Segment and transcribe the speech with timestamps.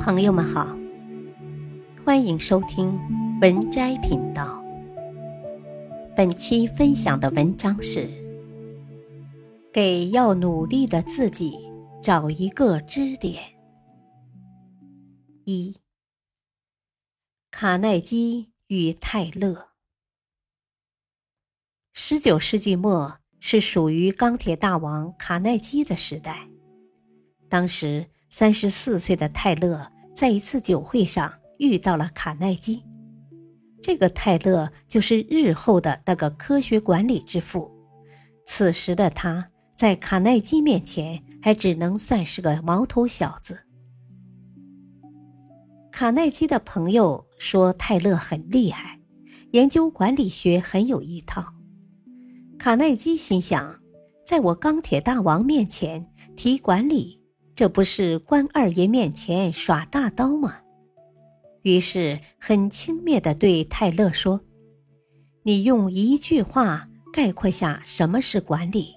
[0.00, 0.66] 朋友们好，
[2.06, 2.98] 欢迎收听
[3.42, 4.58] 文摘频道。
[6.16, 8.08] 本期分享的文章是：
[9.70, 11.54] 给要努力的自己
[12.02, 13.42] 找一个支点。
[15.44, 15.76] 一，
[17.50, 19.68] 卡耐基与泰勒。
[21.92, 26.48] 十九世纪末是属于钢铁大王卡耐基的时代，
[27.50, 28.06] 当时。
[28.32, 32.84] 三十四岁的泰勒在一次酒会上遇到了卡耐基，
[33.82, 37.70] 这个泰勒就是日后的那个科学管理之父。
[38.46, 43.60] 此时的他在卡耐基面前还只能算是个毛头小子。
[45.90, 49.00] 卡耐基的朋友说泰勒很厉害，
[49.50, 51.52] 研究管理学很有一套。
[52.58, 53.80] 卡耐基心想，
[54.24, 57.19] 在我钢铁大王面前提管理。
[57.60, 60.60] 这不是关二爷面前耍大刀吗？
[61.60, 64.40] 于是很轻蔑地对泰勒说
[65.44, 68.94] ：“你用一句话概括下什么是管理，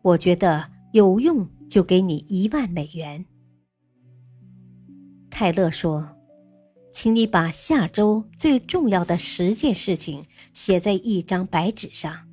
[0.00, 3.26] 我觉得有用就给你一万美元。”
[5.28, 6.16] 泰勒说
[6.94, 12.26] ：“请你把下周最重要的十件事情写在一张白纸上，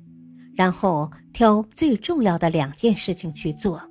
[0.54, 3.86] 然后挑最重要的两件事情去做。”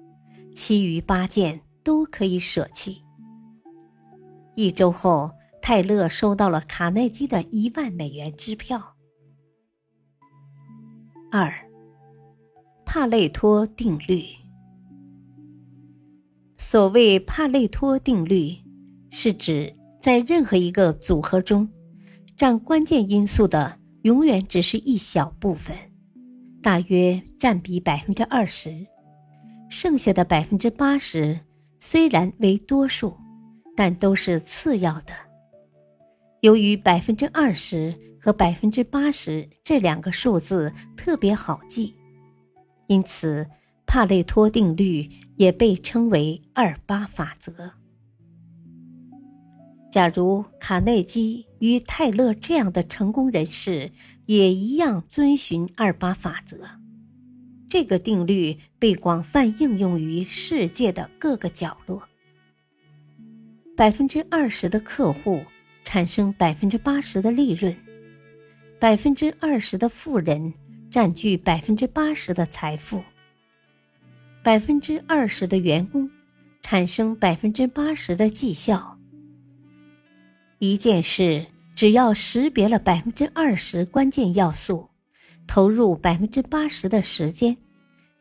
[0.56, 3.04] 其余八件都可以舍弃。
[4.56, 8.96] 一周后，泰勒收到了卡耐基的一万美元支票。
[11.32, 11.54] 二，
[12.86, 14.24] 帕累托定律。
[16.58, 18.58] 所谓帕累托定律，
[19.12, 21.70] 是指在任何一个组合中，
[22.36, 25.76] 占关键因素的永远只是一小部分，
[26.62, 28.86] 大约占比百分之二十。
[29.70, 31.40] 剩下的百分之八十
[31.82, 33.18] 虽然为多数，
[33.74, 35.14] 但都是次要的。
[36.42, 41.96] 由于百分之二十和百分之八十这两个数字特别好记，
[42.88, 43.48] 因此
[43.88, 47.72] 帕累托定律也被称为二八法则。
[49.90, 53.92] 假如卡内基与泰勒这样的成功人士
[54.26, 56.79] 也一样遵循二八法则。
[57.70, 62.02] 这个定律被广泛应用于世界的各个角落。
[63.78, 65.42] 百分之二十的客户
[65.86, 67.74] 产生百分之八十的利润，
[68.80, 70.52] 百分之二十的富人
[70.90, 73.04] 占据百分之八十的财富，
[74.44, 76.10] 百分之二十的员工
[76.62, 78.98] 产生百分之八十的绩效。
[80.58, 84.89] 一件事只要识别了百分之二十关键要素。
[85.50, 87.58] 投入百分之八十的时间，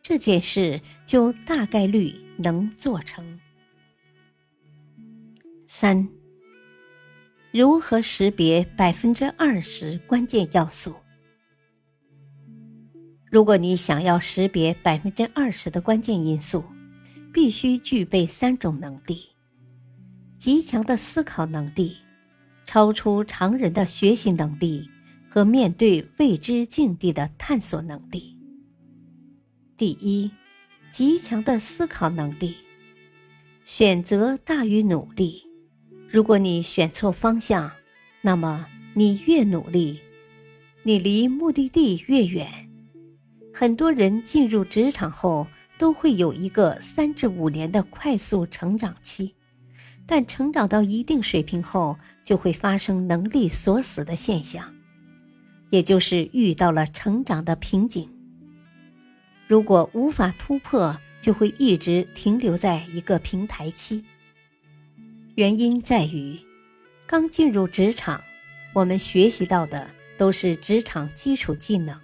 [0.01, 3.39] 这件事就大概率能做成。
[5.67, 6.09] 三、
[7.53, 10.95] 如何识别百分之二十关键要素？
[13.31, 16.65] 如果你想要识别百分之二十的关键因素，
[17.31, 19.29] 必须具备三种能力：
[20.39, 21.99] 极强的思考能力，
[22.65, 24.89] 超出常人的学习能力。
[25.39, 28.37] 和面对未知境地的探索能力。
[29.77, 30.29] 第一，
[30.91, 32.57] 极强的思考能力。
[33.65, 35.45] 选择大于努力。
[36.09, 37.71] 如果你选错方向，
[38.21, 40.01] 那么你越努力，
[40.83, 42.69] 你离目的地越远。
[43.55, 45.47] 很多人进入职场后
[45.79, 49.37] 都会有一个三至五年的快速成长期，
[50.05, 54.75] 但成长到一定水平后，就会发生能力锁死的现象。
[55.71, 58.09] 也就是遇到了成长的瓶颈。
[59.47, 64.05] 如果无法突破，就会一直停留在一个平台期。
[65.35, 66.39] 原因在于，
[67.07, 68.23] 刚进入职场，
[68.75, 71.99] 我们学习到的都是职场基础技能，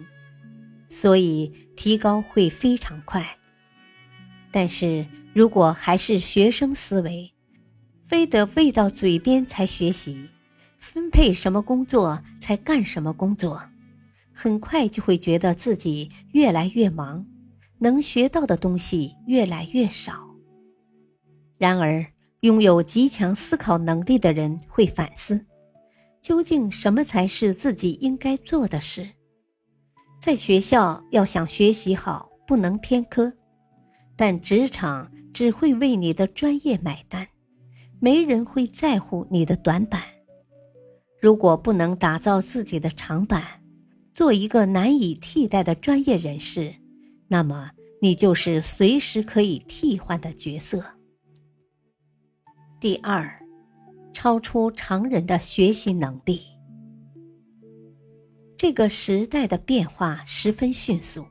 [0.89, 3.37] 所以提高会非常快。
[4.51, 7.33] 但是如果还是学生思维，
[8.07, 10.29] 非得喂到嘴边才学习。
[10.85, 13.61] 分配什么工作才干什么工作，
[14.35, 17.25] 很快就会觉得自己越来越忙，
[17.79, 20.29] 能学到的东西越来越少。
[21.57, 22.05] 然而，
[22.41, 25.47] 拥有极强思考能力的人会反思，
[26.21, 29.09] 究竟什么才是自己应该做的事。
[30.21, 33.33] 在学校要想学习好，不能偏科，
[34.17, 37.27] 但职场只会为你的专业买单，
[38.01, 40.03] 没人会在乎你的短板。
[41.25, 43.43] 如果不能打造自己的长板，
[44.13, 46.75] 做一个难以替代的专业人士，
[47.29, 47.71] 那么
[48.03, 50.85] 你就是随时可以替换的角色。
[52.79, 53.41] 第二，
[54.13, 56.43] 超出常人的学习能力。
[58.55, 61.25] 这个时代的变化十分迅速，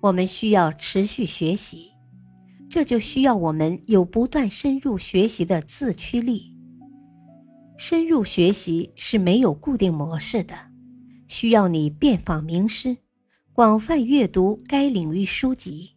[0.00, 1.90] 我们需要持续学习，
[2.70, 6.54] 这就需要我们有不断深入学习的自驱力。
[7.78, 10.72] 深入学习是没有固定模式的，
[11.28, 12.96] 需要你遍访名师，
[13.52, 15.94] 广泛阅读该领域书籍，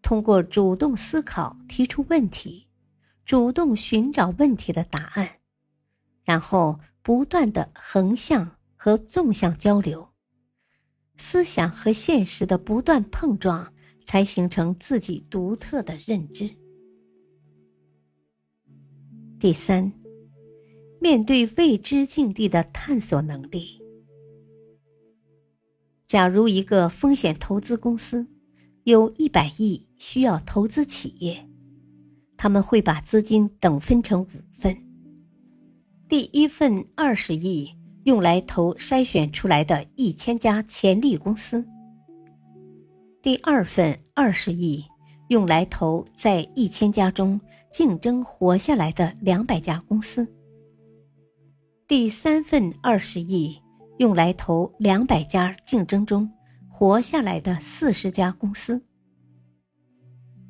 [0.00, 2.68] 通过主动思考提出问题，
[3.24, 5.40] 主动寻找问题的答案，
[6.22, 10.12] 然后不断的横向和纵向交流，
[11.16, 16.48] 思想和现实的不断碰撞，才形成自己独特的认知。
[19.40, 20.01] 第三。
[21.02, 23.82] 面对未知境地的探索能力。
[26.06, 28.24] 假如一个风险投资公司
[28.84, 31.44] 有一百亿需要投资企业，
[32.36, 34.76] 他们会把资金等分成五份。
[36.08, 41.66] 第一份二十亿用来投筛选出来的一千家潜力公司。
[43.20, 44.84] 第二份二十亿
[45.30, 47.40] 用来投在一千家中
[47.72, 50.32] 竞争活下来的两百家公司。
[51.92, 53.60] 第三份二十亿
[53.98, 56.26] 用来投两百家竞争中
[56.66, 58.82] 活下来的四十家公司。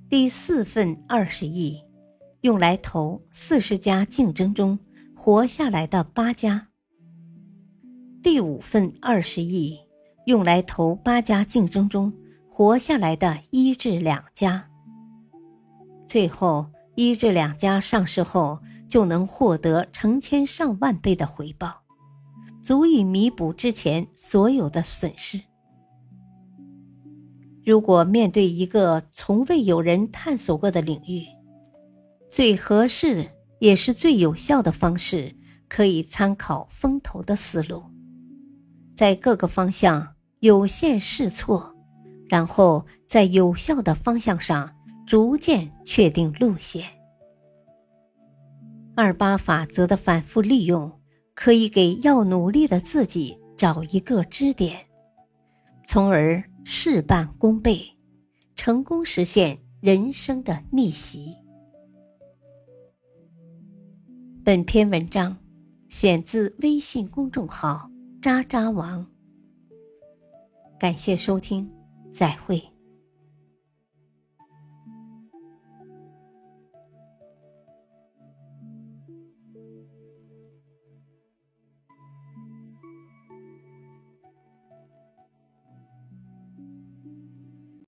[0.08, 1.82] 第四份二十亿
[2.42, 4.78] 用来投四十家竞争中
[5.16, 6.68] 活下来的八家。
[8.22, 9.76] 第五份二十亿
[10.26, 12.12] 用来投八家竞争中
[12.48, 14.64] 活下来的一至两家。
[16.06, 18.60] 最后一至两家上市后。
[18.92, 21.80] 就能获得成千上万倍的回报，
[22.62, 25.40] 足以弥补之前所有的损失。
[27.64, 31.24] 如果面对一个从未有人探索过的领域，
[32.28, 33.30] 最合适
[33.60, 35.34] 也是最有效的方式，
[35.70, 37.82] 可以参考风投的思路，
[38.94, 40.06] 在各个方向
[40.40, 41.74] 有限试错，
[42.28, 44.70] 然后在有效的方向上
[45.06, 47.01] 逐渐确定路线。
[48.94, 51.00] 二八法则的反复利用，
[51.34, 54.86] 可以给要努力的自己找一个支点，
[55.86, 57.96] 从而事半功倍，
[58.54, 61.34] 成功实现人生的逆袭。
[64.44, 65.36] 本篇文章
[65.88, 67.90] 选自微信公众号
[68.20, 69.06] “渣渣王”，
[70.78, 71.70] 感谢收听，
[72.12, 72.71] 再会。